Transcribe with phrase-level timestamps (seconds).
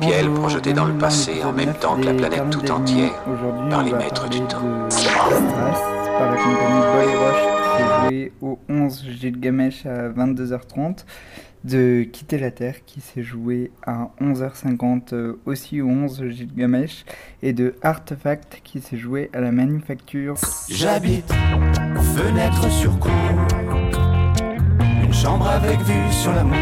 [0.00, 3.12] Piel projeté dans le passé en même temps que la planète tout entière
[3.70, 4.88] par les maîtres du temps.
[6.18, 11.04] par la compagnie Boy Rush qui joué au 11 Gilgamesh à 22h30
[11.64, 17.04] de Quitter la Terre qui s'est joué à 11h50 euh, aussi au 11 Gilgamesh
[17.42, 20.36] et de Artefact qui s'est joué à la manufacture.
[20.70, 21.32] J'habite
[22.16, 23.10] fenêtre sur cour,
[25.02, 26.54] une chambre avec vue sur l'amour.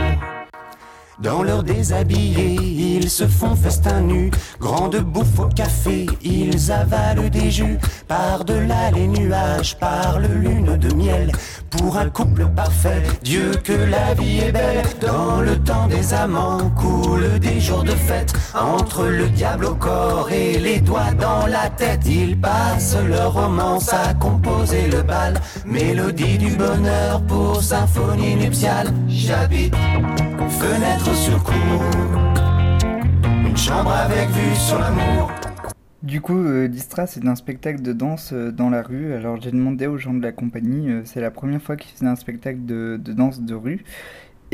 [1.21, 4.31] Dans leur déshabillé, ils se font festin nu.
[4.59, 7.79] Grande bouffe au café, ils avalent des jus.
[8.09, 11.31] Par-delà les nuages, parle lune de miel.
[11.69, 14.83] Pour un couple parfait, Dieu que la vie est belle.
[15.03, 18.33] Dans le temps des amants, coulent des jours de fête.
[18.55, 23.93] Entre le diable au corps et les doigts dans la tête, ils passent leur romance
[23.93, 25.35] à composer le bal.
[25.67, 28.89] Mélodie du bonheur pour symphonie nuptiale.
[29.09, 29.75] J'habite
[30.49, 31.55] fenêtre sur cour,
[36.03, 39.15] Du coup, euh, Distra, c'est un spectacle de danse euh, dans la rue.
[39.15, 42.07] Alors j'ai demandé aux gens de la compagnie, euh, c'est la première fois qu'ils faisaient
[42.07, 43.85] un spectacle de danse de rue.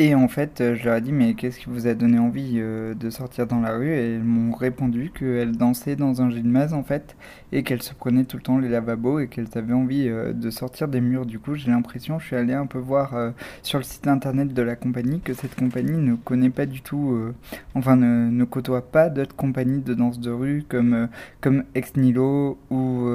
[0.03, 2.55] Et en fait, euh, je leur ai dit, mais qu'est-ce qui vous a donné envie
[2.56, 3.91] euh, de sortir dans la rue?
[3.91, 7.17] Et elles m'ont répondu qu'elles dansaient dans un gymnase, en fait,
[7.53, 10.48] et qu'elles se prenaient tout le temps les lavabos et qu'elles avaient envie euh, de
[10.48, 11.27] sortir des murs.
[11.27, 14.62] Du coup, j'ai l'impression, je suis allé un peu voir sur le site internet de
[14.62, 17.14] la compagnie, que cette compagnie ne connaît pas du tout,
[17.75, 21.09] enfin, ne, côtoie pas d'autres compagnies de danse de rue comme,
[21.42, 23.07] comme Ex Nilo ou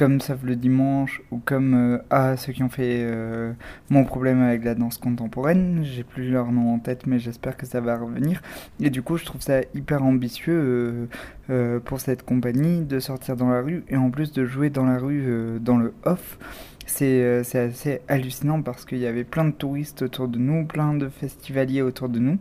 [0.00, 3.52] comme Savent le Dimanche ou comme euh, Ah, ceux qui ont fait euh,
[3.90, 5.82] Mon problème avec la danse contemporaine.
[5.84, 8.40] J'ai plus leur nom en tête, mais j'espère que ça va revenir.
[8.80, 11.06] Et du coup, je trouve ça hyper ambitieux
[11.50, 14.86] euh, pour cette compagnie de sortir dans la rue et en plus de jouer dans
[14.86, 16.38] la rue dans le off.
[16.86, 21.10] C'est assez hallucinant parce qu'il y avait plein de touristes autour de nous, plein de
[21.10, 22.38] festivaliers autour de nous.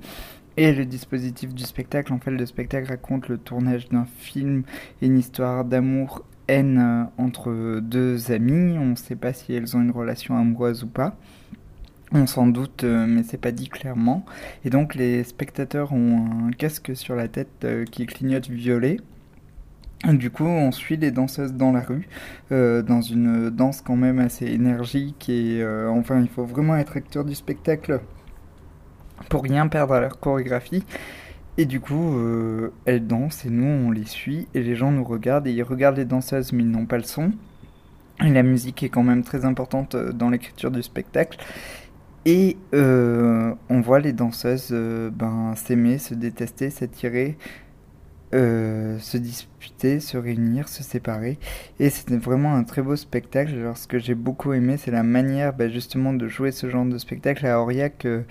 [0.56, 4.64] Et le dispositif du spectacle, en fait, le spectacle raconte le tournage d'un film,
[5.02, 8.78] une histoire d'amour haine euh, entre deux amies.
[8.78, 11.16] On ne sait pas si elles ont une relation amoureuse ou pas.
[12.12, 14.26] On s'en doute, euh, mais c'est pas dit clairement.
[14.66, 18.98] Et donc les spectateurs ont un casque sur la tête euh, qui clignote violet.
[20.08, 22.08] Du coup, on suit les danseuses dans la rue,
[22.50, 27.36] dans une danse quand même assez énergique et enfin, il faut vraiment être acteur du
[27.36, 28.00] spectacle
[29.28, 30.86] pour rien perdre à leur chorégraphie.
[31.58, 35.04] Et du coup, euh, elles dansent et nous, on les suit et les gens nous
[35.04, 37.32] regardent et ils regardent les danseuses mais ils n'ont pas le son.
[38.22, 41.38] La musique est quand même très importante euh, dans l'écriture du spectacle.
[42.26, 47.38] Et euh, on voit les danseuses ben, s'aimer, se détester, s'attirer,
[48.34, 49.59] se disputer,
[50.00, 51.38] se réunir, se séparer.
[51.80, 53.54] Et c'était vraiment un très beau spectacle.
[53.56, 56.86] Alors ce que j'ai beaucoup aimé, c'est la manière bah, justement de jouer ce genre
[56.86, 57.46] de spectacle.
[57.46, 58.22] À Aurillac, euh,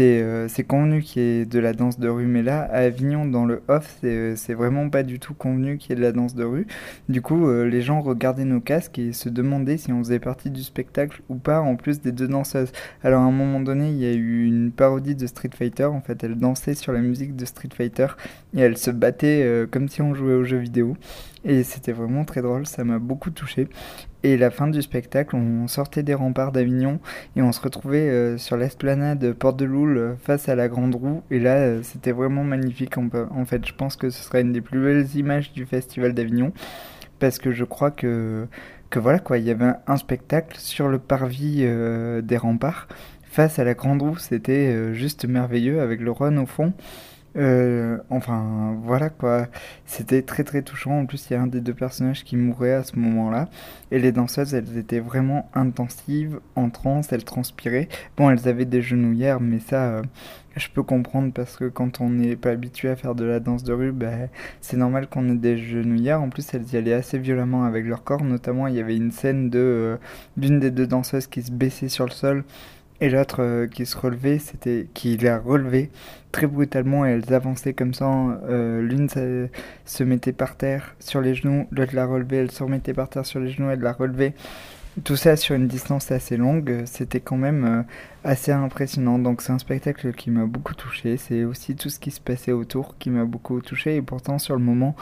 [0.00, 3.24] euh, c'est convenu qu'il y ait de la danse de rue, mais là, à Avignon,
[3.26, 6.34] dans le off, c'est vraiment pas du tout convenu qu'il y ait de la danse
[6.34, 6.66] de rue.
[7.08, 10.62] Du coup, les gens regardaient nos casques et se demandaient si on faisait partie du
[10.62, 12.72] spectacle ou pas, en plus des deux danseuses.
[13.02, 15.84] Alors à un moment donné, il y a eu une parodie de Street Fighter.
[15.84, 18.08] En fait, elle dansait sur la musique de Street Fighter
[18.54, 20.69] et elle se battait euh, comme si on jouait aux jeux vidéo.
[21.44, 23.68] Et c'était vraiment très drôle, ça m'a beaucoup touché.
[24.22, 27.00] Et la fin du spectacle, on sortait des remparts d'Avignon
[27.36, 30.94] et on se retrouvait euh, sur l'esplanade Porte de Loul euh, face à la Grande
[30.94, 31.22] Roue.
[31.30, 32.98] Et là, c'était vraiment magnifique.
[32.98, 36.12] En, en fait, je pense que ce sera une des plus belles images du Festival
[36.12, 36.52] d'Avignon
[37.18, 38.46] parce que je crois que,
[38.90, 41.66] que voilà quoi, il y avait un, spectacle sur le parvis
[42.22, 42.88] des remparts
[43.24, 44.16] face à la Grande Roue.
[44.16, 46.72] C'était juste merveilleux avec le Rhône au fond.
[47.36, 49.46] Euh, enfin, voilà quoi.
[49.86, 51.00] C'était très très touchant.
[51.00, 53.48] En plus, il y a un des deux personnages qui mourait à ce moment-là.
[53.90, 57.88] Et les danseuses, elles étaient vraiment intensives, en transe, elles transpiraient.
[58.16, 60.02] Bon, elles avaient des genouillères, mais ça, euh,
[60.56, 63.62] je peux comprendre parce que quand on n'est pas habitué à faire de la danse
[63.62, 64.28] de rue, ben,
[64.60, 66.20] c'est normal qu'on ait des genouillères.
[66.20, 68.24] En plus, elles y allaient assez violemment avec leur corps.
[68.24, 69.96] Notamment, il y avait une scène de euh,
[70.36, 72.44] d'une des deux danseuses qui se baissait sur le sol
[73.00, 75.90] et l'autre euh, qui se relevait, c'était qui l'a relevé
[76.32, 78.06] très brutalement et elles avançaient comme ça.
[78.48, 82.92] Euh, l'une se, mettait par terre sur les genoux, l'autre la relevait, elle se remettait
[82.92, 84.34] par terre sur les genoux, elle la relevait.
[85.04, 87.82] Tout ça sur une distance assez longue, c'était quand même euh,
[88.24, 89.18] assez impressionnant.
[89.18, 91.16] Donc c'est un spectacle qui m'a beaucoup touché.
[91.16, 93.96] C'est aussi tout ce qui se passait autour qui m'a beaucoup touché.
[93.96, 94.94] Et pourtant sur le moment,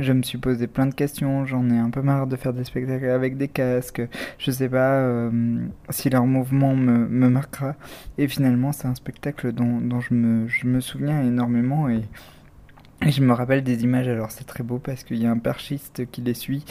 [0.00, 2.64] je me suis posé plein de questions, j'en ai un peu marre de faire des
[2.64, 4.02] spectacles avec des casques,
[4.38, 5.30] je sais pas euh,
[5.90, 7.76] si leur mouvement me, me, marquera.
[8.18, 12.02] Et finalement, c'est un spectacle dont, dont je, me, je, me, souviens énormément et,
[13.06, 14.08] je me rappelle des images.
[14.08, 16.64] Alors, c'est très beau parce qu'il y a un perchiste qui les suit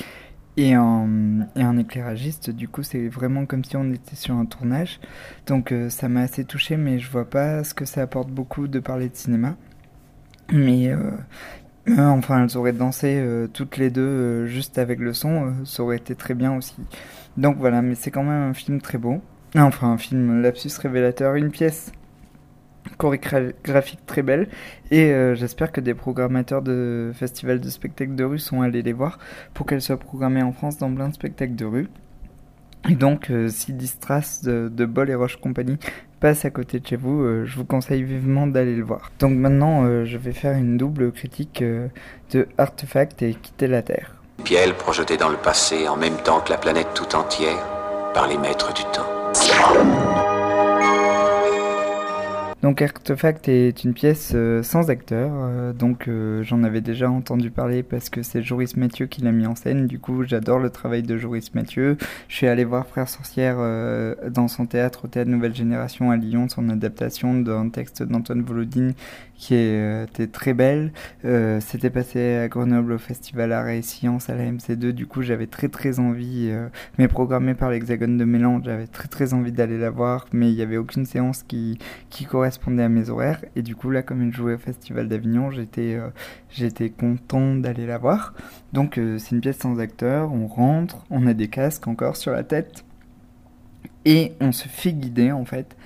[0.58, 2.52] et un, et un éclairagiste.
[2.52, 5.00] Du coup, c'est vraiment comme si on était sur un tournage.
[5.48, 8.68] Donc, euh, ça m'a assez touché, mais je vois pas ce que ça apporte beaucoup
[8.68, 9.56] de parler de cinéma.
[10.52, 10.92] Mais
[11.88, 13.24] enfin, elles auraient dansé
[13.54, 16.76] toutes les deux juste avec le son, ça aurait été très bien aussi.
[17.38, 19.22] Donc voilà, mais c'est quand même un film très beau.
[19.56, 21.92] Enfin, un film lapsus révélateur, une pièce
[22.98, 24.50] chorégraphique très belle
[24.92, 28.94] et euh, j'espère que des programmateurs de festivals de spectacles de rue sont allés les
[28.94, 29.20] voir
[29.54, 31.90] pour qu'elles soient programmées en France dans plein de spectacles de rue.
[32.88, 35.78] Et donc, euh, si Distras de, de Bol et Roche Compagnie
[36.20, 39.12] passe à côté de chez vous, euh, je vous conseille vivement d'aller le voir.
[39.20, 44.16] Donc maintenant, je vais faire une double critique de Artefact et Quitter la Terre.
[44.44, 47.66] Piel projeté dans le passé en même temps que la planète tout entière
[48.14, 49.99] par les maîtres du temps.
[52.62, 57.52] Donc Artefact est une pièce euh, sans acteur, euh, donc euh, j'en avais déjà entendu
[57.52, 60.70] parler parce que c'est Joris Mathieu qui l'a mis en scène, du coup j'adore le
[60.70, 61.96] travail de Joris Mathieu.
[62.28, 63.58] Je suis allé voir Frère Sorcière
[64.30, 68.94] dans son théâtre au Théâtre Nouvelle Génération à Lyon, son adaptation d'un texte d'Antoine Volodine
[69.36, 70.92] qui était très belle.
[71.62, 75.48] C'était passé à Grenoble au Festival Art et Sciences à la MC2, du coup j'avais
[75.48, 76.52] très très envie,
[76.98, 80.56] mais programmé par l'Hexagone de Mélange, j'avais très très envie d'aller la voir, mais il
[80.56, 81.80] n'y avait aucune séance qui,
[82.10, 83.44] qui correspondait correspondait à mes horaires.
[83.56, 86.10] Et du coup, là, comme il jouait au Festival d'Avignon, j'étais euh,
[86.50, 88.34] j'étais content d'aller la voir.
[88.74, 90.34] Donc, euh, c'est une pièce sans acteur.
[90.34, 92.84] On rentre, on a des casques encore sur la tête.
[94.06, 95.78] Et on se fait guider, en fait.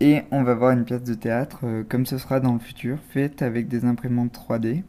[0.00, 2.98] Et on va voir une pièce de théâtre, euh, comme ce sera dans le futur,
[3.10, 4.82] faite avec des imprimantes 3D.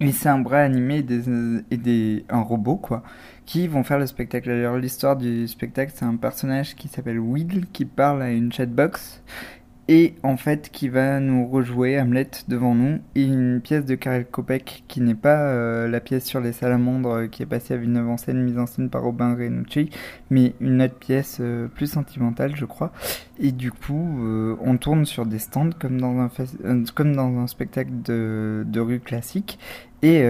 [0.00, 1.24] Et c'est un bras animé et, des,
[1.70, 3.02] et des, un robot, quoi,
[3.46, 4.50] qui vont faire le spectacle.
[4.50, 9.22] Alors, l'histoire du spectacle, c'est un personnage qui s'appelle Will, qui parle à une chatbox
[9.88, 13.00] et en fait qui va nous rejouer Hamlet devant nous.
[13.14, 17.10] Et une pièce de Karel Kopek qui n'est pas euh, la pièce sur les salamandres
[17.10, 19.90] euh, qui est passée à Villeneuve en scène mise en scène par Robin Renucci
[20.30, 22.92] mais une autre pièce euh, plus sentimentale je crois.
[23.40, 24.18] Et du coup
[24.60, 29.58] on tourne sur des stands comme dans un, spectacle de, de rue classique.
[30.02, 30.22] Et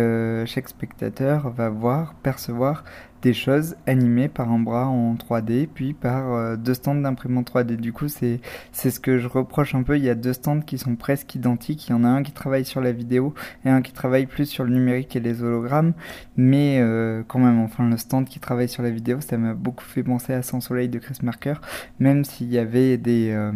[0.46, 2.84] chaque spectateur va voir percevoir
[3.22, 7.76] des choses animées par un bras en 3D, puis par euh, deux stands d'imprimante 3D.
[7.76, 8.40] Du coup, c'est
[8.72, 9.96] ce que je reproche un peu.
[9.96, 11.88] Il y a deux stands qui sont presque identiques.
[11.88, 13.34] Il y en a un qui travaille sur la vidéo
[13.64, 15.92] et un qui travaille plus sur le numérique et les hologrammes.
[16.36, 19.84] Mais euh, quand même, enfin, le stand qui travaille sur la vidéo, ça m'a beaucoup
[19.84, 21.54] fait penser à Sans Soleil de Chris Marker,
[21.98, 23.52] même s'il y avait des euh,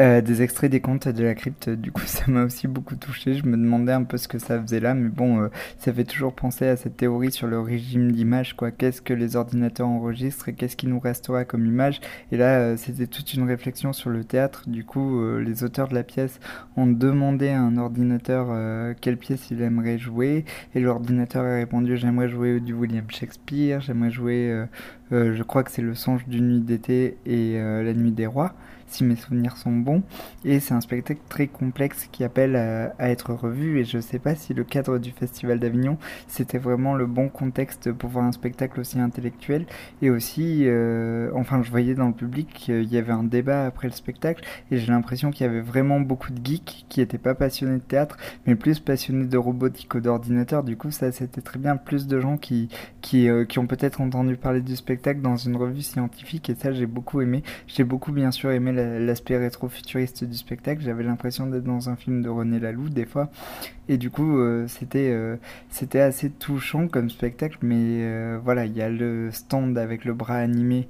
[0.00, 3.34] euh, des extraits des contes de la crypte, du coup ça m'a aussi beaucoup touché.
[3.34, 5.48] Je me demandais un peu ce que ça faisait là, mais bon, euh,
[5.78, 8.70] ça fait toujours penser à cette théorie sur le régime d'image, quoi.
[8.70, 12.00] Qu'est-ce que les ordinateurs enregistrent et qu'est-ce qui nous restera comme image?
[12.30, 14.68] Et là, euh, c'était toute une réflexion sur le théâtre.
[14.68, 16.38] Du coup, les auteurs de la pièce
[16.76, 18.48] ont demandé à un ordinateur
[19.00, 24.10] quelle pièce il aimerait jouer, et l'ordinateur a répondu j'aimerais jouer du William Shakespeare, j'aimerais
[24.10, 24.64] jouer,
[25.10, 28.54] je crois que c'est Le Songe d'une nuit d'été et La Nuit des Rois
[28.88, 30.02] si mes souvenirs sont bons.
[30.44, 33.78] Et c'est un spectacle très complexe qui appelle à, être revu.
[33.78, 37.28] Et je ne sais pas si le cadre du Festival d'Avignon, c'était vraiment le bon
[37.28, 39.66] contexte pour voir un spectacle aussi intellectuel.
[40.02, 43.88] Et aussi, euh, enfin, je voyais dans le public qu'il y avait un débat après
[43.88, 44.44] le spectacle.
[44.70, 47.82] Et j'ai l'impression qu'il y avait vraiment beaucoup de geeks qui n'étaient pas passionnés de
[47.82, 48.16] théâtre,
[48.46, 50.64] mais plus passionnés de robotique ou d'ordinateur.
[50.64, 51.76] Du coup, ça, c'était très bien.
[51.76, 52.68] Plus de gens qui,
[53.02, 56.50] qui, euh, qui ont peut-être entendu parler du spectacle dans une revue scientifique.
[56.50, 57.42] Et ça, j'ai beaucoup aimé.
[57.66, 60.82] J'ai beaucoup, bien sûr, aimé l'aspect rétro-futuriste du spectacle.
[60.82, 63.30] J'avais l'impression d'être dans un film de René Laloux des fois.
[63.88, 65.36] Et du coup, euh, c'était euh,
[65.70, 67.58] c'était assez touchant comme spectacle.
[67.62, 70.88] Mais euh, voilà, il y a le stand avec le bras animé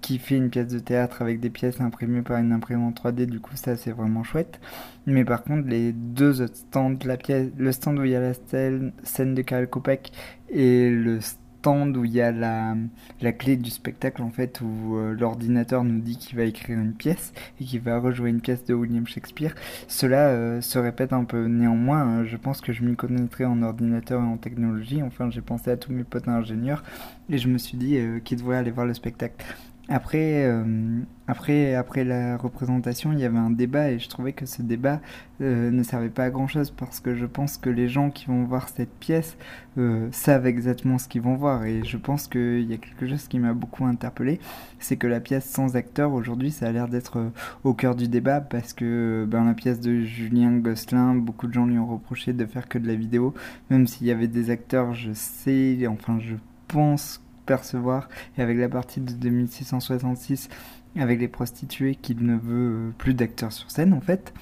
[0.00, 3.26] qui fait une pièce de théâtre avec des pièces imprimées par une imprimante 3D.
[3.26, 4.60] Du coup, ça c'est vraiment chouette.
[5.06, 8.20] Mais par contre, les deux autres stands, la pièce, le stand où il y a
[8.20, 10.12] la scène, de Karel Kopek
[10.50, 12.74] et le stand où il y a la,
[13.20, 16.94] la clé du spectacle en fait où euh, l'ordinateur nous dit qu'il va écrire une
[16.94, 19.54] pièce et qu'il va rejouer une pièce de William Shakespeare.
[19.86, 22.02] Cela euh, se répète un peu néanmoins.
[22.02, 22.24] Hein.
[22.24, 25.02] je pense que je m'y connaîtrais en ordinateur et en technologie.
[25.02, 26.82] Enfin, j'ai pensé à tous mes potes ingénieurs
[27.28, 29.44] et je me suis dit euh, qu'ils devraient aller voir le spectacle.
[29.90, 34.44] Après, euh, après, après la représentation, il y avait un débat et je trouvais que
[34.44, 35.00] ce débat
[35.40, 38.26] euh, ne servait pas à grand chose parce que je pense que les gens qui
[38.26, 39.38] vont voir cette pièce
[39.78, 43.28] euh, savent exactement ce qu'ils vont voir et je pense qu'il y a quelque chose
[43.28, 44.40] qui m'a beaucoup interpellé,
[44.78, 47.32] c'est que la pièce sans acteur aujourd'hui, ça a l'air d'être
[47.64, 51.64] au cœur du débat parce que ben, la pièce de Julien Gosselin, beaucoup de gens
[51.64, 53.32] lui ont reproché de faire que de la vidéo,
[53.70, 56.34] même s'il y avait des acteurs, je sais, enfin je
[56.66, 60.48] pense percevoir, et avec la partie de 2666,
[60.96, 64.32] avec les prostituées, qu'il ne veut plus d'acteurs sur scène en fait.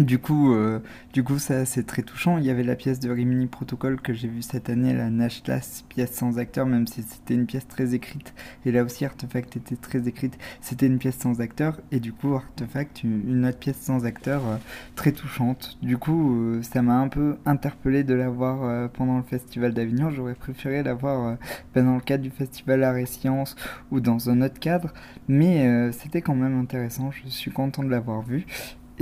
[0.00, 0.80] Du coup, euh,
[1.12, 2.38] du coup, ça c'est très touchant.
[2.38, 5.42] Il y avait la pièce de Rimini Protocol que j'ai vue cette année, la Nash
[5.42, 8.32] Class, pièce sans acteur, même si c'était une pièce très écrite.
[8.64, 10.38] Et là aussi, Artefact était très écrite.
[10.62, 11.78] C'était une pièce sans acteur.
[11.90, 14.56] Et du coup, Artefact, une autre pièce sans acteur euh,
[14.96, 15.76] très touchante.
[15.82, 20.10] Du coup, euh, ça m'a un peu interpellé de la voir pendant le Festival d'Avignon.
[20.10, 21.36] J'aurais préféré la voir
[21.74, 23.56] ben, dans le cadre du Festival Art et Sciences
[23.90, 24.94] ou dans un autre cadre.
[25.28, 27.10] Mais c'était quand même intéressant.
[27.10, 28.46] Je suis content de l'avoir vue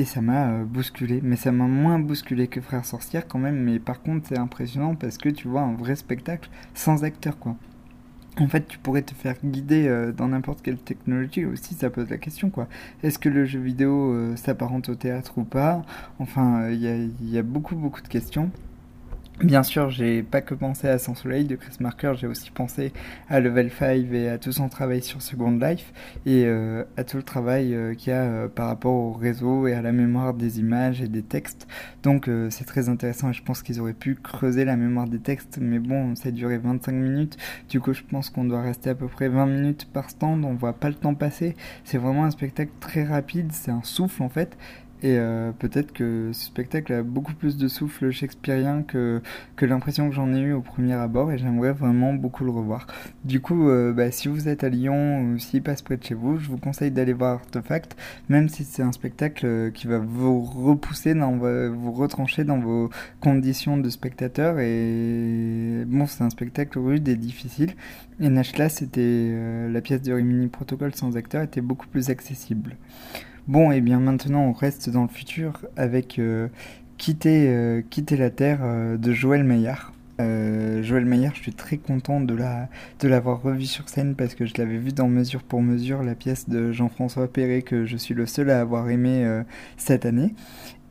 [0.00, 1.20] et ça m'a euh, bousculé.
[1.22, 3.62] Mais ça m'a moins bousculé que Frère Sorcière quand même.
[3.62, 7.56] Mais par contre, c'est impressionnant parce que tu vois un vrai spectacle sans acteur, quoi.
[8.38, 12.08] En fait, tu pourrais te faire guider euh, dans n'importe quelle technologie aussi, ça pose
[12.08, 12.68] la question quoi.
[13.02, 15.82] Est-ce que le jeu vidéo euh, s'apparente au théâtre ou pas?
[16.20, 18.50] Enfin, il y, a beaucoup beaucoup de questions.
[19.42, 22.92] Bien sûr, j'ai pas que pensé à Sans Soleil de Chris Marker, j'ai aussi pensé
[23.30, 25.94] à Level 5 et à tout son travail sur Second Life
[26.26, 29.66] et euh, à tout le travail euh, qu'il y a euh, par rapport au réseau
[29.66, 31.66] et à la mémoire des images et des textes.
[32.02, 35.58] Donc c'est très intéressant et je pense qu'ils auraient pu creuser la mémoire des textes,
[35.58, 37.38] mais bon, ça a duré 25 minutes,
[37.70, 40.54] du coup je pense qu'on doit rester à peu près 20 minutes par stand, on
[40.54, 41.56] voit pas le temps passer.
[41.84, 44.58] C'est vraiment un spectacle très rapide, c'est un souffle en fait
[45.02, 49.22] et euh, peut-être que ce spectacle a beaucoup plus de souffle shakespearien que,
[49.62, 52.86] l'impression que j'en ai eu au premier abord et j'aimerais vraiment beaucoup le revoir.
[53.24, 56.14] Du coup, euh, bah, si vous êtes à Lyon ou s'il passe près de chez
[56.14, 57.96] vous, je vous conseille d'aller voir Artefact,
[58.28, 62.90] même si c'est un spectacle euh, qui va vous repousser, vous retrancher dans vos
[63.20, 64.58] conditions de spectateur.
[64.58, 67.72] Et bon, c'est un spectacle rude et difficile.
[68.20, 69.34] Et Nashla, c'était
[69.70, 72.76] la pièce de Rimini Protocol sans acteur, était beaucoup plus accessible.
[73.50, 76.46] Bon, et eh bien maintenant on reste dans le futur avec euh,
[76.98, 79.92] quitter, euh, quitter la Terre euh, de Joël Maillard.
[80.20, 82.68] Joël Maillard, je suis très content de la
[83.00, 86.14] de l'avoir revu sur scène parce que je l'avais vu dans Mesure pour Mesure, la
[86.14, 89.26] pièce de Jean-François Perret que je suis le seul à avoir aimé
[89.78, 90.34] cette année.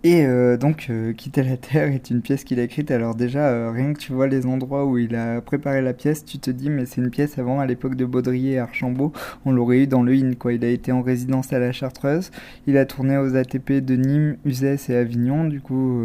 [0.05, 2.89] Et euh, donc, euh, Quitter la Terre est une pièce qu'il a écrite.
[2.89, 6.23] Alors déjà, euh, rien que tu vois les endroits où il a préparé la pièce,
[6.23, 9.11] tu te dis, mais c'est une pièce avant, à l'époque de Baudrier et Archambault,
[9.43, 10.53] on l'aurait eu dans le IN, quoi.
[10.53, 12.31] Il a été en résidence à la Chartreuse,
[12.65, 16.01] il a tourné aux ATP de Nîmes, Uzès et Avignon, du coup,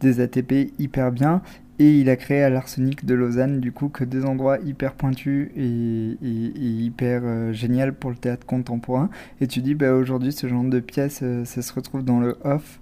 [0.00, 1.40] des ATP hyper bien.
[1.78, 5.48] Et il a créé à l'Arsenic de Lausanne, du coup, que des endroits hyper pointus
[5.56, 9.08] et, hyper génial pour le théâtre contemporain.
[9.40, 12.80] Et tu dis, bah, aujourd'hui, ce genre de pièce, ça se retrouve dans le off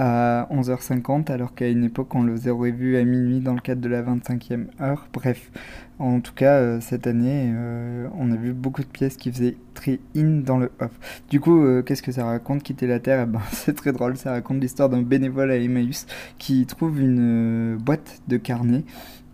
[0.00, 3.82] à 11h50 alors qu'à une époque on le aurait vu à minuit dans le cadre
[3.82, 5.06] de la 25e heure.
[5.12, 5.50] Bref,
[5.98, 9.56] en tout cas euh, cette année euh, on a vu beaucoup de pièces qui faisaient
[9.74, 10.90] très in dans le off.
[11.28, 13.24] Du coup euh, qu'est-ce que ça raconte quitter la Terre?
[13.24, 16.06] Eh ben, C'est très drôle, ça raconte l'histoire d'un bénévole à Emmaüs
[16.38, 18.84] qui trouve une boîte de carnets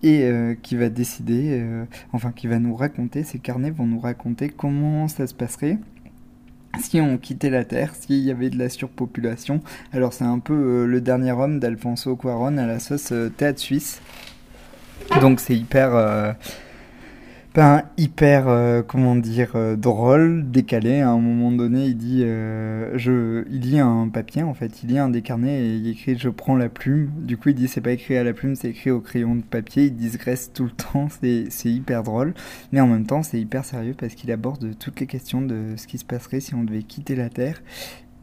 [0.03, 0.31] et
[0.63, 1.65] qui va décider,
[2.13, 5.79] enfin qui va nous raconter, ces carnets vont nous raconter comment ça se passerait
[6.79, 9.61] si on quittait la Terre, s'il y avait de la surpopulation.
[9.93, 13.61] Alors c'est un peu euh, le dernier homme d'Alfonso Cuaron à la sauce euh, théâtre
[13.61, 14.01] suisse.
[15.21, 16.37] Donc c'est hyper...
[17.57, 21.01] Ben, hyper, euh, comment dire, euh, drôle, décalé.
[21.01, 24.91] À un moment donné, il dit, euh, je, il lit un papier, en fait, il
[24.91, 27.11] lit un des et il écrit Je prends la plume.
[27.17, 29.41] Du coup, il dit C'est pas écrit à la plume, c'est écrit au crayon de
[29.41, 29.85] papier.
[29.85, 32.35] Il digresse tout le temps, c'est hyper drôle.
[32.73, 35.87] Mais en même temps, c'est hyper sérieux parce qu'il aborde toutes les questions de ce
[35.87, 37.63] qui se passerait si on devait quitter la Terre.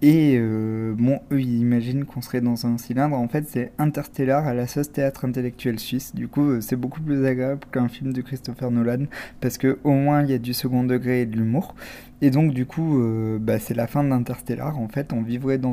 [0.06, 3.16] Et euh, bon, eux, ils imaginent qu'on serait dans un cylindre.
[3.16, 6.14] En fait, c'est Interstellar à la sauce théâtre intellectuel suisse.
[6.14, 9.06] Du coup, euh, c'est beaucoup plus agréable qu'un film de Christopher Nolan
[9.40, 11.74] parce que au moins il y a du second degré et de l'humour.
[12.22, 14.78] Et donc, du coup, euh, bah, c'est la fin d'Interstellar.
[14.78, 15.72] En fait, on vivrait dans,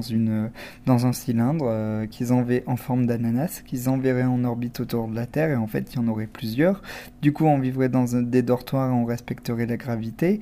[0.87, 5.51] un cylindre qu'ils enverraient en forme d'ananas, qu'ils enverraient en orbite autour de la Terre.
[5.51, 6.83] Et en fait, il y en aurait plusieurs.
[7.21, 10.39] Du coup, on vivrait dans des dortoirs et on respecterait la gravité.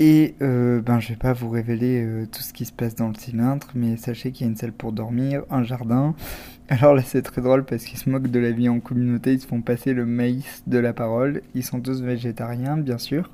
[0.00, 3.08] Et euh, ben, je vais pas vous révéler euh, tout ce qui se passe dans
[3.08, 6.14] le cylindre, mais sachez qu'il y a une salle pour dormir, un jardin.
[6.68, 9.40] Alors là, c'est très drôle parce qu'ils se moquent de la vie en communauté, ils
[9.40, 11.42] se font passer le maïs de la parole.
[11.54, 13.30] Ils sont tous végétariens, bien sûr.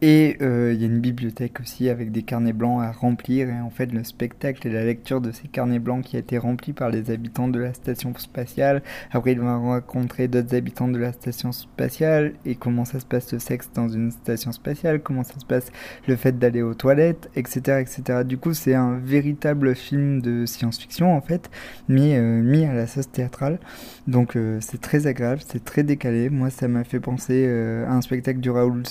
[0.00, 3.48] Et euh, il y a une bibliothèque aussi avec des carnets blancs à remplir.
[3.48, 6.38] Et en fait, le spectacle et la lecture de ces carnets blancs qui a été
[6.38, 8.82] rempli par les habitants de la station spatiale.
[9.10, 13.32] Après, il va rencontrer d'autres habitants de la station spatiale et comment ça se passe
[13.32, 15.72] le sexe dans une station spatiale, comment ça se passe
[16.06, 17.80] le fait d'aller aux toilettes, etc.
[17.80, 18.22] etc.
[18.24, 21.50] Du coup, c'est un véritable film de science-fiction en fait,
[21.88, 23.58] mis, euh, mis à la sauce théâtrale.
[24.06, 26.30] Donc, euh, c'est très agréable, c'est très décalé.
[26.30, 28.84] Moi, ça m'a fait penser à un spectacle du Raoul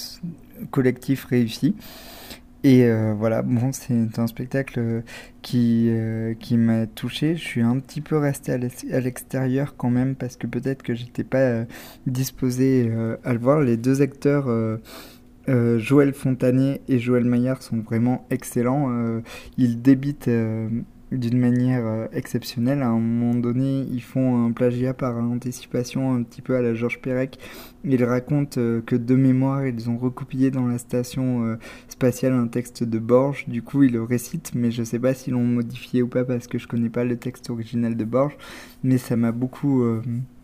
[0.72, 1.76] collectif réussi.
[2.64, 5.04] Et euh, voilà, bon, c'est un spectacle
[5.42, 7.36] qui, euh, qui m'a touché.
[7.36, 11.24] Je suis un petit peu resté à l'extérieur quand même parce que peut-être que j'étais
[11.24, 11.66] pas euh,
[12.08, 12.92] disposé
[13.24, 13.62] à le voir.
[13.62, 14.50] Les deux acteurs,
[15.48, 18.92] Joël Fontanier et Joël Maillard, sont vraiment excellents.
[19.58, 20.30] ils débitent
[21.12, 22.82] d'une manière euh, exceptionnelle.
[22.82, 26.74] À un moment donné, ils font un plagiat par anticipation un petit peu à la
[26.74, 27.40] Georges Perec.
[27.84, 31.56] Ils racontent euh, que de mémoire, ils ont recopié dans la station euh,
[31.88, 33.46] spatiale un texte de Borges.
[33.48, 36.48] Du coup, ils le récitent, mais je sais pas s'ils l'ont modifié ou pas parce
[36.48, 38.38] que je connais pas le texte original de Borges.
[38.84, 39.84] Mais ça m'a beaucoup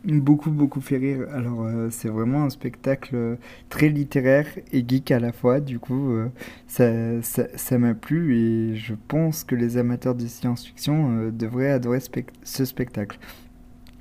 [0.05, 1.27] beaucoup beaucoup fait rire.
[1.31, 3.38] Alors euh, c'est vraiment un spectacle
[3.69, 5.60] très littéraire et geek à la fois.
[5.60, 6.29] Du coup euh,
[6.67, 6.91] ça,
[7.22, 12.00] ça, m'a plu et je pense que les amateurs de science-fiction euh, devraient adorer
[12.43, 13.17] ce spectacle.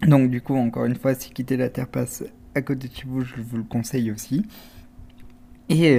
[0.06, 3.06] Donc du coup encore une fois si quitter la Terre passe à côté de chez
[3.06, 4.44] vous, je vous le conseille aussi.
[5.72, 5.96] Et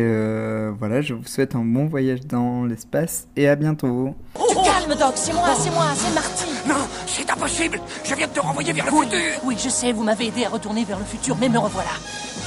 [0.77, 4.15] voilà, je vous souhaite un bon voyage dans l'espace et à bientôt.
[4.63, 6.45] calme Doc, c'est moi, c'est moi, c'est Marty.
[6.67, 10.03] Non, c'est impossible Je viens de te renvoyer vers le futur Oui, je sais, vous
[10.03, 11.89] m'avez aidé à retourner vers le futur, mais me revoilà.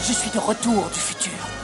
[0.07, 1.56] Je suis de retour du futur.